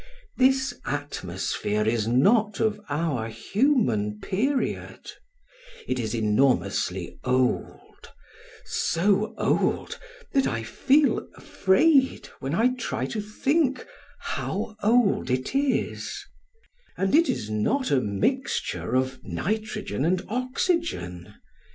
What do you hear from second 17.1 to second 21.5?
it is not a mixture of nitrogen and oxygen.